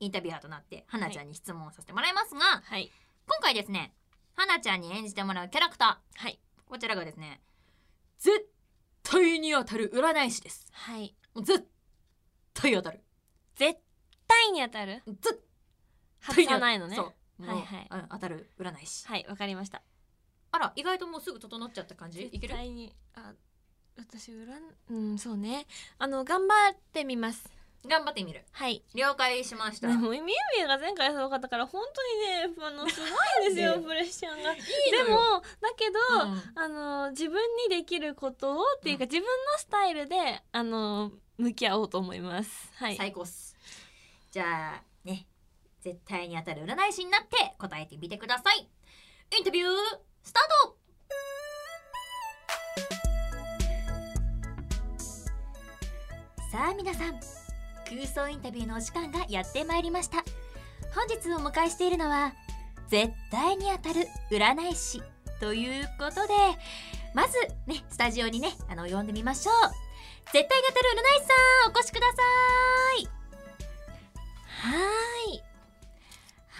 [0.00, 2.90] インタビュアーとなって花ちゃんに質問をさせてもらいますが、はい。
[3.26, 3.92] 今回ですね
[4.34, 6.40] 花ちゃんに演じてもらうキャラクターはい。
[6.66, 7.40] こちらがですね
[8.18, 8.46] 絶
[9.02, 10.66] 対に当たる占い師です。
[10.72, 11.14] はい。
[11.42, 11.68] 絶
[12.54, 13.02] 対当たる。
[13.56, 13.78] 絶
[14.28, 15.02] 対に当たる？
[15.06, 15.42] 絶
[16.22, 16.96] 外さないのね。
[16.96, 17.46] そう。
[17.46, 17.88] はいはい。
[17.90, 19.06] うん当たる占い師。
[19.06, 19.82] はいわかりました。
[20.52, 22.22] あら意外ともうすぐ整っちゃった感じ？
[22.32, 22.56] いける？
[22.56, 23.32] にあ
[23.98, 24.46] 私占
[24.90, 25.66] うんそうね。
[25.98, 27.50] あの頑張ってみます。
[27.84, 28.44] 頑張ってみる。
[28.52, 28.84] はい。
[28.94, 29.88] 了解しました。
[29.88, 33.06] でもみゆみゆが前回すごかったから本当にねあのすご
[33.44, 33.80] いんですよで？
[33.80, 34.52] プレッシャーが。
[34.52, 34.60] いい
[34.92, 35.16] でのよ。
[35.16, 36.42] もだけど、うん。
[36.54, 42.70] あの自分にできることをっていうか、自分のスタイルであの向き合おうと思います。
[42.76, 42.96] はい。
[42.96, 43.56] 最高っす。
[44.30, 44.82] じゃあね
[45.82, 48.68] 絶対に当たる占い師になって答えてみてください。
[49.36, 49.68] インタビュー
[50.22, 50.76] スタート。
[56.52, 57.18] さあ皆さん
[57.88, 60.18] 空想インタビューのお時間がやってまいりました。
[60.94, 62.32] 本日お迎えしているのは
[62.88, 65.02] 絶対に当たる占い師
[65.40, 66.34] ということで
[67.14, 69.54] まずねスタジオにねあの呼んでみましょう。
[70.32, 71.34] 絶対に当たる占い師さ
[71.68, 72.12] んお越しくださ
[73.00, 73.08] い。
[74.46, 74.78] は
[75.32, 75.51] い。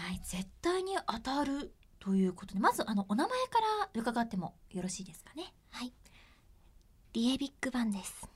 [0.03, 3.61] はい絶対に当たるということでまずあのお名前か
[3.95, 5.55] ら伺ってもよろしいですかね？
[5.71, 5.93] はい。
[7.13, 8.29] リエビックバンです。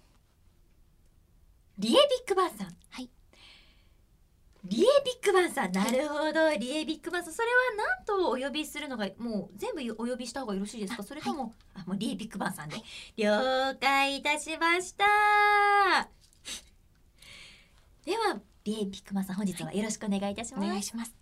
[1.78, 2.68] リエビックバンさん。
[2.90, 3.10] はい。
[4.64, 5.72] リエビックバンさん。
[5.72, 7.32] なるほど、リエビックバンさん。
[7.32, 7.54] それは
[7.98, 11.02] 何とお呼びするのがもう全部お呼びした方がよろしいですか？
[11.02, 12.76] あそれとも、あもうリエビックバンさんで、
[13.16, 15.04] 了解いたしました。
[18.04, 21.15] ではリエビックバンさん本日はよろしくお願いいたしおます、願いします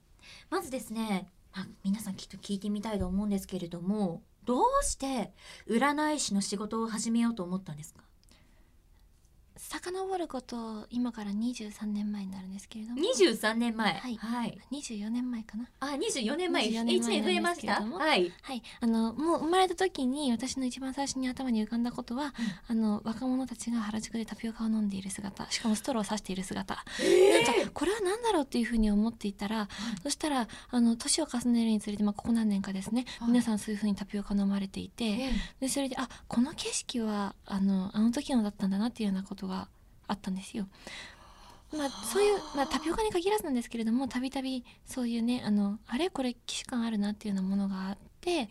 [0.54, 5.32] まずですね、まあ、皆さんきっと聞いてみたいと思うんですけれどもどうして
[5.68, 8.04] 占い師の仕事を始めようと思ったんですか？
[9.56, 13.00] 遡ること今から23年前になるんですけれども。
[13.00, 13.94] 23年前。
[13.94, 14.16] はい。
[14.16, 15.68] はい、24年前かな。
[15.80, 16.64] あ24年前。
[16.66, 17.80] 24 1年前年増えました？
[17.82, 18.32] はい。
[18.42, 18.62] はい。
[18.80, 22.34] あのもう生まれた時に私の一番最初に頭に浮かんだことは、
[22.68, 25.50] あの若者たちが原宿でタピオカを飲んでいる姿。
[25.50, 29.68] しかもストローを刺している姿、なんかこれは何だろうっていうふうに思っていたら、
[30.02, 33.28] そしたらあの年を重ねるにつれて、まあ、ここ何年かですね、はい。
[33.28, 35.32] 皆さんそういうふうにタピオカ飲まれていて、ええ。
[35.60, 39.53] でそれであこの景色はあのあの時のだったんだなっていうようなことが
[40.06, 40.66] あったんですよ。
[41.76, 48.50] まあ、そういう、まあ、タピオカに限らずなんですけれどもたびたびそういうねあのあれこれ既視感あるなっていうようなものがあって、で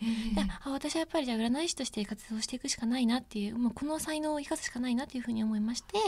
[0.64, 5.98] あ私はやっぱりじゃあ占い師として活動していくしかないなっていうもうこの才能を生かすしかないなっていうふうに思いまして、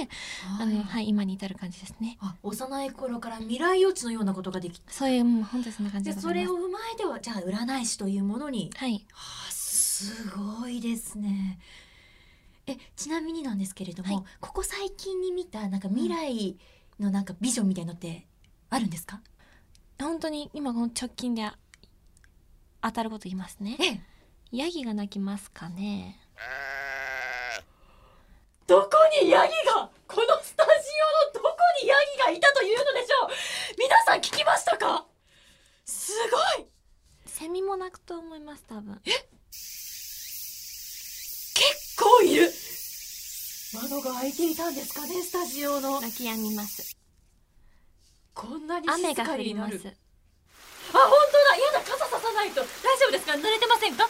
[0.61, 2.19] あのはい、今に至る感じですね。
[2.21, 6.21] あ幼い頃から未来予知のようなことができたそういうもう本当にそんな感じで。
[6.21, 11.59] それを踏まえてはじゃあ占い師というものにはい、あすごいですね
[12.67, 14.25] えちなみになんですけれども、はい。
[14.41, 16.57] ここ最近に見たなんか未来
[16.99, 18.27] のなんかビジョンみたいのって
[18.71, 19.21] あるんですか、
[20.01, 21.57] 本当に今この直近であ
[22.83, 23.77] 当たること言いますね。
[23.81, 24.01] ええ。
[24.53, 26.19] ヤギが鳴きますかね？
[28.67, 28.91] どこ
[29.23, 29.91] にヤギが？
[30.09, 30.71] このスタジ
[31.35, 33.31] オのどこにヤギがいたというのでしょう？
[33.79, 35.05] 皆さん聞きましたか？
[35.85, 36.13] す
[36.57, 36.67] ごい！
[37.27, 39.01] セミも鳴くと思います多分。
[39.05, 39.25] 結
[41.97, 42.53] 構いる
[43.75, 46.97] 窓が開いていたんですかねスタジオの鳴き止みます。
[48.35, 49.75] こんなに雨静かが降ります。
[49.75, 51.01] あ本当
[51.51, 52.65] だ嫌だ傘ささないと大
[52.99, 53.33] 丈夫ですか？
[53.33, 54.09] 濡れてませんか？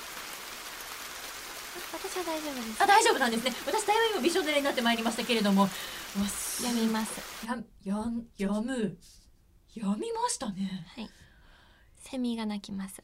[1.93, 2.83] 私は大丈夫です。
[2.83, 5.69] あ大丈夫なんですね私だいぶ今びしょ濡れになってまいりましたけれども
[6.65, 7.21] やみます。
[7.47, 8.99] ややんやむ
[9.75, 11.11] やみましたねはい。
[12.03, 13.03] セミが鳴きます。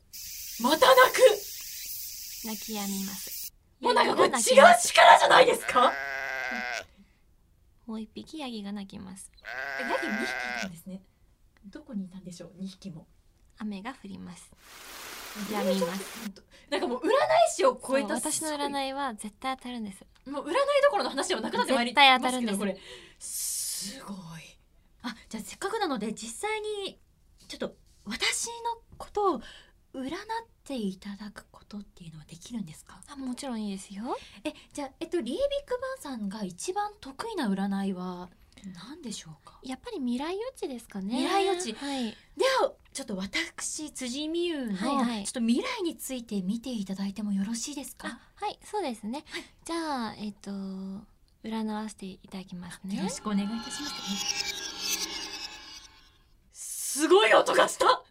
[0.62, 1.18] また泣く
[2.46, 3.41] 鳴き止みます。
[3.82, 4.34] もうなんかこれ違う
[4.80, 5.92] 力じゃないですか？
[7.86, 9.30] もう一匹ヤギが鳴きます。
[9.80, 11.02] えヤギ2匹いたんですね。
[11.66, 13.06] どこにいたんでしょう？2匹も。
[13.58, 14.50] 雨が降ります。
[15.52, 16.02] やみます。
[16.70, 17.10] なんかもう占い
[17.54, 20.04] 師を超えた私の占いは絶対当たるんです。
[20.30, 22.58] もう占いどころの話ではなくなってまいり絶対当たるんです。
[22.58, 22.80] ますけどこれ
[23.18, 24.16] すごい。
[25.02, 27.00] あじゃあせっかくなので実際に
[27.48, 28.52] ちょっと私の
[28.98, 29.40] ことを
[29.94, 30.10] 占っ
[30.64, 33.00] ていただくことっていうのはできるんですか？
[33.08, 34.16] あもちろんいいですよ。
[34.44, 38.30] えじゃあえっとリービックバンさんが一番得意な占いは
[38.74, 39.58] 何でしょうか？
[39.62, 41.16] やっぱり未来予知ですかね。
[41.16, 42.04] 未来予知はい。
[42.36, 48.08] ではちょっと私辻美優の、はいはいちょっと未来について見ていただいてもよろしいですか？
[48.08, 49.24] あはいそうですね。
[49.64, 50.50] じゃあえっ、と
[51.44, 52.96] 占わせていただきますね。
[52.96, 53.92] よろしくお願いいたします。
[56.52, 58.02] すごい音がした。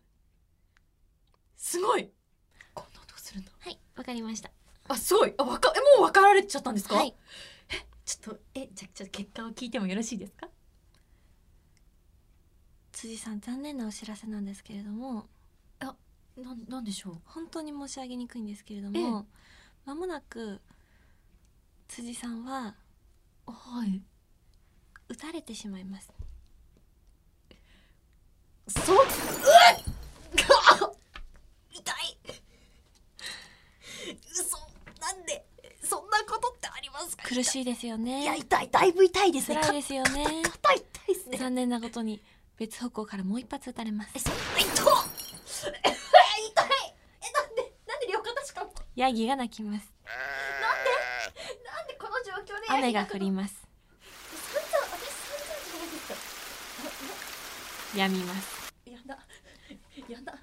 [1.71, 2.11] すごい。
[2.73, 3.51] こんな音するんだ。
[3.57, 4.51] はいわかりました。
[4.89, 5.33] あ、すごい。
[5.37, 6.95] あ、わか、え、もう分かられちゃったんですか？
[6.95, 7.15] はい。
[8.03, 10.49] ちょっと、え、じゃ、ちょっと結果を聞いてもよろしいですか？
[12.91, 15.29] 辻さん残念なお知らせなんですけれども
[15.79, 15.93] な
[16.53, 17.17] ん、なんでしょう？
[17.23, 19.25] 本当に申し上げにくいんですけれども
[19.85, 20.59] まもなく
[21.87, 22.75] 辻さんは
[23.47, 24.01] はい。
[25.07, 26.11] 撃たれてしまいます。
[28.67, 28.99] そ、うっ。
[31.73, 32.17] 痛い。
[34.31, 34.57] 嘘。
[35.01, 35.45] なんで。
[35.83, 36.90] そんなことってありますか。
[37.23, 38.23] 苦しいですよね。
[38.23, 39.57] いや、痛い、だいぶ痛いですね。
[39.61, 40.43] 辛いですよね。
[40.43, 41.37] 肩痛いですね。
[41.37, 42.21] 残念なことに
[42.57, 44.19] 別方向からもう一発撃たれますえ、。
[44.19, 44.73] そんな痛っ痛い
[46.47, 49.91] え、なんで、なんで両肩しかもヤギが鳴きます。
[50.05, 51.93] なんで？
[51.95, 53.55] この状況で雨が降ります。
[57.95, 58.73] やみます。
[58.85, 59.17] やだ、
[60.07, 60.33] やだ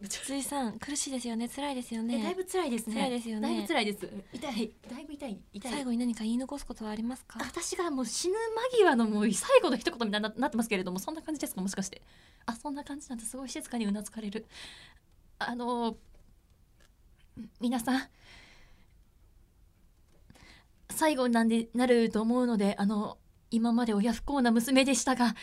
[0.00, 1.48] ちょっとと待ってちょっ辻さん苦しいですよね。
[1.48, 2.22] 辛いですよね。
[2.22, 2.94] だいぶ辛いですね。
[2.94, 3.48] 辛いですよね。
[3.48, 4.08] だいぶ辛いです。
[4.32, 4.72] 痛い。
[4.88, 5.04] だい。
[5.04, 5.72] ぶ痛い痛い。
[5.72, 7.40] 最後に何か言い残すことはありますか？
[7.40, 8.34] 私がもう死ぬ
[8.72, 11.60] 間際のもう最後の一言みたいにななってますけれどもそんな感じですか？
[11.60, 12.02] もしかして。
[12.46, 14.46] あそんな感じなんですごい静かにうなずかれる。
[15.40, 15.96] あの
[17.60, 18.02] 皆さん。
[20.90, 23.18] 最後なんでなると思うのであの
[23.50, 25.34] 今まで親不幸な娘でしたが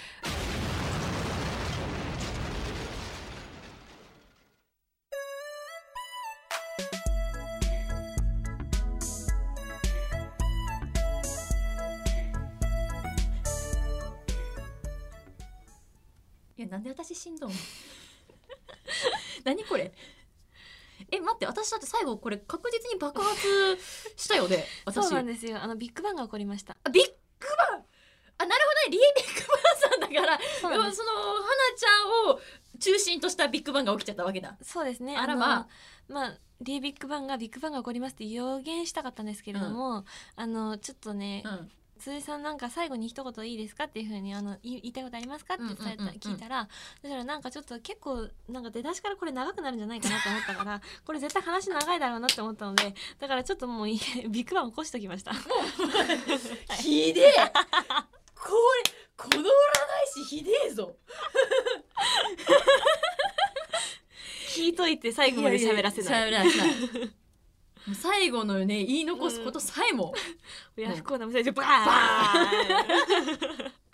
[16.76, 17.52] なんで私死んどん
[19.46, 19.94] 何これ？
[21.12, 23.40] え待って私だって最後これ確実に爆発
[24.18, 24.66] したよね？
[24.86, 25.06] 私。
[25.08, 25.62] そうなんですよ。
[25.62, 26.76] あのビッグバンが起こりました。
[26.84, 27.86] あビッグバン？
[28.38, 28.98] あなるほどね。
[28.98, 30.40] リービッグバンさんだから。
[30.60, 32.42] その花ちゃんを
[32.78, 34.58] 中心としたビッグバンが起きちゃったわけだ。
[34.62, 35.16] そうですね。
[35.16, 35.60] あらまあ
[36.10, 36.38] のまあ。
[36.62, 40.06] リービッグバンがビッグバンが起こりますって予言したかったんですけれども、
[40.38, 43.86] あのちょっとね、うん辻さんなんか最後に一言いいですか？
[43.86, 45.54] っていうふうにあの言いたいことありますか？
[45.56, 46.68] って聞いたら
[47.02, 55.32] だからなんかちょっと結構なんか出だしからこれ長くなるんじゃないかなと思ったから これ絶対話長いだろうなって思ったのでだからちょっともうい ビッグバン起こしときました。
[56.82, 57.34] ひでえ。
[58.36, 58.52] こ
[58.86, 59.48] れこの占い
[60.26, 60.96] 師ひでえぞ。
[64.50, 66.30] 聞いといて最後まで喋らせない。
[66.30, 66.54] いやいや
[67.94, 70.14] 最後のね言い残すことさえも、
[70.78, 71.68] 親不幸な娘でバー
[73.70, 73.72] ン。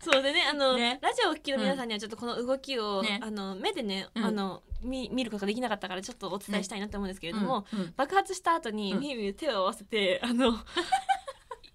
[0.00, 0.98] そうでねあのね。
[1.02, 4.24] ラジオをお聞きの皆さんにはちょっとこの動きを、ねあの目でね、うん。
[4.24, 7.80] あの見見ることができなかったからちょっとお伝えしたいなと思うんですけれども、うん。
[7.80, 7.94] うん。
[7.96, 9.00] 爆発した後にうん。
[9.00, 10.58] みゆみゆ手を合わせてあの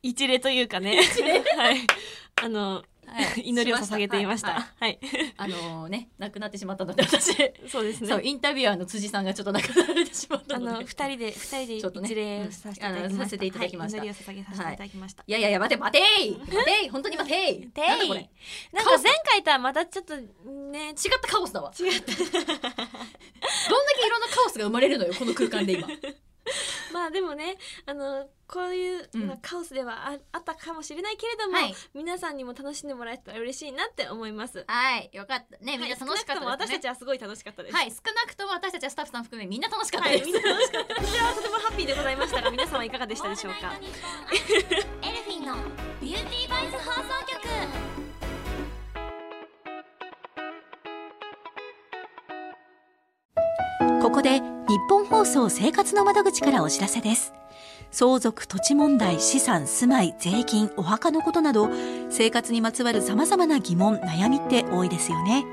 [0.01, 0.97] 一礼というかね
[1.57, 1.85] はい
[2.35, 2.83] あの、はい
[3.43, 4.53] 祈りを捧げていました。
[4.53, 4.99] ははい、
[5.37, 7.33] あのね亡くなってしまったので私。
[7.67, 8.07] そうですね。
[8.07, 10.71] そうインタビュアーの辻さんがちょっと亡くなられてしまったあので。
[10.79, 12.49] の二人で二人ちょっとね。
[12.51, 12.73] さ
[13.27, 13.97] せていただきました。
[13.97, 15.23] 祈りを捧げさせていただきました。
[15.25, 15.31] い。
[15.31, 16.89] やいやいや待て待てい待てい。
[16.89, 17.67] 本当に待てい。
[17.67, 17.87] てい。
[17.87, 18.19] なんだこれ。
[18.19, 18.27] 違っ
[18.73, 20.93] なんか前回とはまたちょっとね。
[20.95, 21.71] たカオスだわ。
[21.77, 22.11] どん違った。
[22.11, 22.15] だ
[23.95, 25.87] けいろんなカオスが生まれるのよこの空間で今
[26.93, 34.63] まあでもねあのこういう、うんまあカオスではああったかもしれないけれども、はい皆さんにも楽しんでもらえたら嬉しいなって思います。
[34.67, 37.75] はいよかったねみんな楽しかったはい少なくとも私ですねたちはすごい楽しかったです。
[37.75, 40.95] はい少なくとも私たちはスタッフさん含めみんな楽しかったはい、です、みんな楽しかった。
[40.95, 43.73] こちらはとてもハッピーでございましたが、皆様いかがでしたでしょうか？
[43.81, 45.55] エルフィンの
[46.01, 47.94] ビューティーバイス放送局
[54.15, 54.43] こで日
[54.89, 57.33] 本放送生活の窓口からお知らせです。
[57.91, 61.69] 相続、土地問題、資産、住まい、税金、お墓のことなど、
[62.09, 65.45] 生活にまつわる様々な疑問、悩みって多いですよね。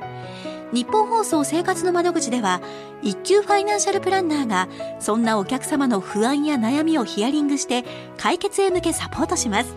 [0.73, 2.61] 日本放送生活の窓口では、
[3.03, 4.69] 一級ファイナンシャルプランナーが、
[5.01, 7.85] そんなお客様の不安や悩みをヒアリングして、
[8.17, 9.75] 解決へ向けサポートします。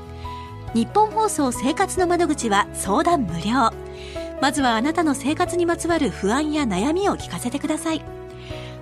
[0.76, 3.72] 日本放送生活の窓口は相談無料。
[4.42, 8.15] まずはあなたの生活にまつわる不安や悩みを聞かせてください。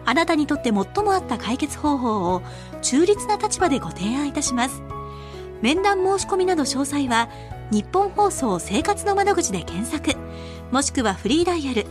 [0.06, 2.42] あなたにとって最も合った解決方法を
[2.82, 4.82] 中立な立場でご提案いたします。
[5.62, 7.30] 面談申し込みなど詳細は
[7.72, 10.16] 日本放送生活の窓口で検索、
[10.72, 11.86] もしくはフリーダイヤル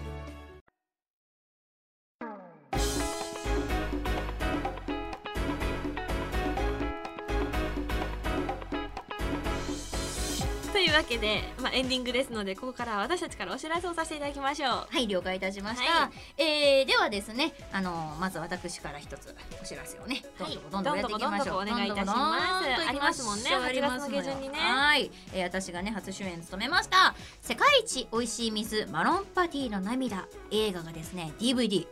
[10.79, 14.69] というわけで、まあ、エンディングですので、ここからは私たちからお知らせをさせていただきましょう。
[14.69, 31.87] はい了解いたしました、はえーではですねあのまず私から一つお知らせをねどんどこどんどこやっていきましょう、どんどんどこお願いいたしますありますもんねあります8月の下旬にねはい、えー私がね初主演務めました世界一美味しい水マロンパティの涙映画がですね DVD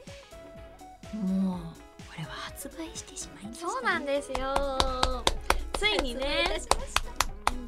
[1.13, 1.59] もう
[2.07, 4.55] これは発売してしまいました、そうなんですよ。
[5.73, 6.45] ついにね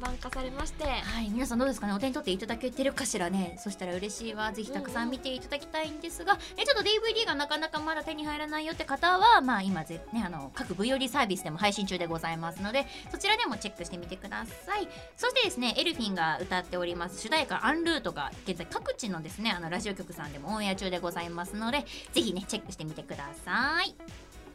[0.00, 1.92] 盤化されまして、はい、皆さんどうですかね？
[1.92, 3.58] お手に取っていただけてるかしらね？
[3.62, 4.52] そしたら嬉しいわ。
[4.52, 14.88] ぜひたくさん見ていただきたいんですが、えちょっと DVD がなかなかまだ手に入らないよって方はまあ今ぜ、ね、あの各 VOD サービスでも配信中でございますのでそちらでもチェックしてみてください。
[15.16, 17.20] そしてですねエルフィンが歌っております。
[17.20, 23.94] 主題歌「アンルート」が現在各地のですねあのラジオ局さんでもオンエア中でございますのでぜひねチェックしてみてください。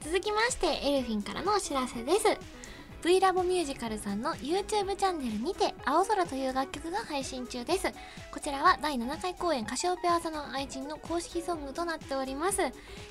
[0.03, 2.64] 続きましてエルフィンからのお知らせです
[3.05, 7.93] V ラボミュージカルさんの YouTube チャンネルにて「青空」という楽曲が配信中です。
[8.31, 12.63] こちらは第7回公演カシオペア座の愛人の公式ソングとなっております。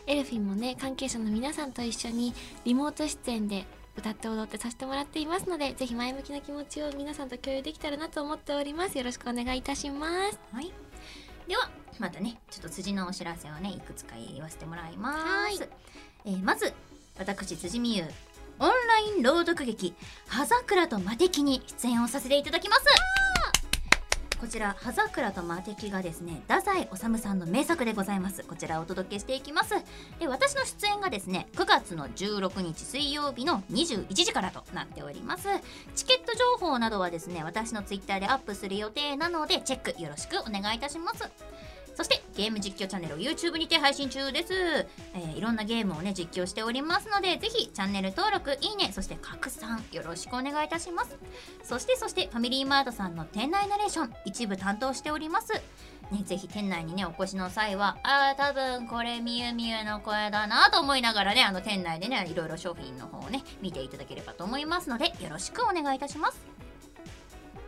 [0.09, 2.34] エルフィンもね関係者の皆さんと一緒に
[2.64, 3.66] リモート出演で
[3.97, 8.99] 歌って踊ってさせてもらっていますのでぜひ前向きな気持ちを皆さんと共有できたらなと思っております。
[8.99, 10.40] よろしくお願いいたします。
[10.51, 10.72] はい。
[11.47, 11.70] では
[12.01, 15.68] またねちょっと辻のお知らせをねいくつか言わせてもらいます。
[16.24, 16.74] えーまず
[17.16, 18.05] 私辻美優
[18.61, 19.94] オンライン朗読劇
[20.28, 22.84] 「葉桜と魔敵」に出演をさせていただきます。
[24.40, 28.42] こちら「葉桜と魔敵」がですね太宰治さんの名作でございます。
[28.42, 29.70] こちらをお届けしていきます。
[30.18, 35.48] で私の出演がですね9月の16日水曜日の21時からとなっております。
[35.94, 41.24] チケット情報などはですね私のツイッターでアップする予定なのでチェックよろしくお願いいたします。
[41.95, 44.53] そしてゲーム実況チャンネルを YouTube にて配信中です、
[45.14, 51.16] えーいろんなゲームをね実況しておりますのでぜひチャンネル登録いいねそして拡散よろしくお願いいたします。
[51.62, 55.53] そしてそしてファミリーマートさんの店内ナレーション一部担当しております。
[55.53, 66.53] ね、ぜひ店内にねお越しの際はあー多分これみゆみゆの声だなと思いながらねあの店内でねいろいろ商品の方をね見ていただければと思いますのでよろしくお願いいたします。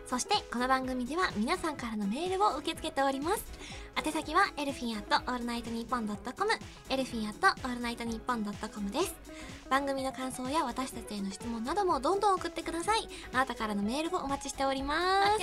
[0.07, 3.45] そしてこの番組では皆さんからのメールを受け付けております。
[3.97, 6.53] 宛先は elfin アットオールナイトニッポンドットコム
[6.89, 9.15] elfin アットオールナイトニッポンドットコムです。
[9.69, 13.09] 番組の感想や私たちへの質問などもどんどん送ってください。
[13.33, 15.43] あなたからのメールをお待ちしております。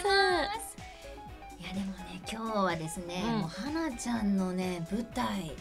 [1.59, 3.39] いやでもね今日はですね、うん。
[3.39, 5.51] もう花ちゃんのね舞台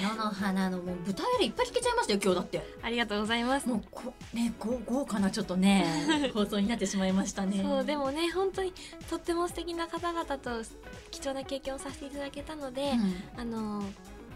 [0.00, 2.62] 野の花のもう舞台よりいっぱい弾けちゃいましたよ今日だって。
[2.82, 3.68] ありがとうございます。
[3.68, 5.86] もうこね豪豪華なちょっとね
[6.34, 7.62] 放送になってしまいましたね。
[7.62, 8.72] そうでもね本当に
[9.08, 10.62] とっても素敵な方々と
[11.10, 13.40] 貴重な経験をさせていただけたので、うん。
[13.40, 13.82] あの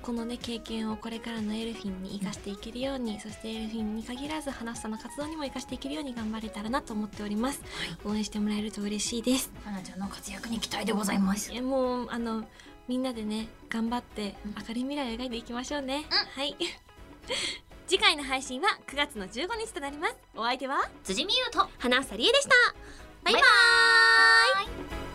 [0.03, 7.61] このね経験をこれからのエルフィンに生かしていけるようにそしてエルフィンに限らず花房の活動にも生かしていけるように頑張れたらなと思っております、
[8.05, 9.53] 応援してもらえると嬉しいです。
[9.65, 11.51] 花ちゃんの活躍に期待でございます。
[11.53, 12.45] えもうあの
[12.91, 14.35] みんなでね頑張って
[14.69, 16.57] 明るい未来を描いていきましょうね、はい。
[17.87, 20.17] 次回の配信は9月の15日となります。
[20.35, 20.91] お相手は？
[21.05, 21.71] 辻美優と。
[21.79, 22.75] 花房理恵でした。
[23.23, 23.43] バイババイ
[24.67, 25.10] バーイ